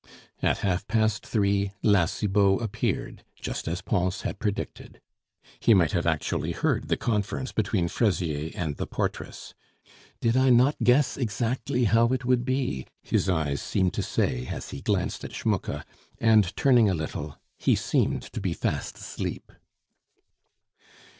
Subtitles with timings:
[0.41, 4.99] At half past three, La Cibot appeared, just as Pons had predicted.
[5.59, 9.53] He might have actually heard the conference between Fraisier and the portress:
[10.19, 14.71] "Did I not guess exactly how it would be?" his eyes seemed to say as
[14.71, 15.85] he glanced at Schmucke,
[16.17, 19.51] and, turning a little, he seemed to be fast asleep.